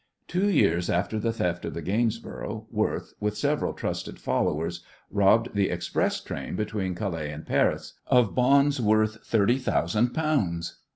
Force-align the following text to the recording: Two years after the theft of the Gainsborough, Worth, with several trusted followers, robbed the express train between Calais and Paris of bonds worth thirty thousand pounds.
Two 0.27 0.49
years 0.49 0.89
after 0.89 1.19
the 1.19 1.31
theft 1.31 1.63
of 1.63 1.75
the 1.75 1.81
Gainsborough, 1.83 2.65
Worth, 2.71 3.13
with 3.19 3.37
several 3.37 3.71
trusted 3.73 4.17
followers, 4.17 4.83
robbed 5.11 5.53
the 5.53 5.69
express 5.69 6.19
train 6.19 6.55
between 6.55 6.95
Calais 6.95 7.29
and 7.31 7.45
Paris 7.45 7.93
of 8.07 8.33
bonds 8.33 8.81
worth 8.81 9.23
thirty 9.23 9.59
thousand 9.59 10.09
pounds. 10.15 10.77